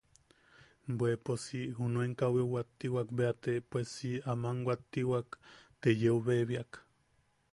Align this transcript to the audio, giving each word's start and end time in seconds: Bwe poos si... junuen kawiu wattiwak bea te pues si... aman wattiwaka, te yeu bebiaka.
Bwe 0.99 1.09
poos 1.23 1.41
si... 1.45 1.61
junuen 1.79 2.13
kawiu 2.19 2.45
wattiwak 2.53 3.09
bea 3.17 3.33
te 3.43 3.53
pues 3.69 3.87
si... 3.95 4.11
aman 4.31 4.57
wattiwaka, 4.67 5.37
te 5.81 5.89
yeu 6.01 6.17
bebiaka. 6.25 6.79